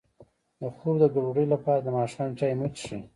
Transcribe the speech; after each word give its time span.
د 0.59 0.61
خوب 0.75 0.95
د 0.99 1.03
ګډوډۍ 1.13 1.45
لپاره 1.53 1.79
د 1.83 1.87
ماښام 1.97 2.29
چای 2.39 2.53
مه 2.59 2.67
څښئ 2.75 3.01